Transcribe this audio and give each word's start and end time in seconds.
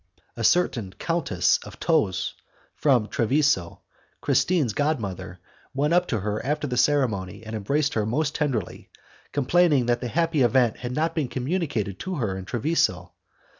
A 0.35 0.43
certain 0.43 0.93
Countess 0.93 1.59
of 1.59 1.79
Tos,... 1.79 2.33
from 2.73 3.07
Treviso, 3.07 3.81
Christine's 4.19 4.73
god 4.73 4.99
mother, 4.99 5.39
went 5.75 5.93
up 5.93 6.07
to 6.07 6.21
her 6.21 6.43
after 6.43 6.65
the 6.65 6.75
ceremony, 6.75 7.43
and 7.45 7.55
embraced 7.55 7.93
her 7.93 8.03
most 8.03 8.33
tenderly, 8.33 8.89
complaining 9.31 9.85
that 9.85 10.01
the 10.01 10.07
happy 10.07 10.41
event 10.41 10.77
had 10.77 10.93
not 10.93 11.13
been 11.13 11.27
communicated 11.27 11.99
to 11.99 12.15
her 12.15 12.35
in 12.35 12.45
Treviso. 12.45 13.13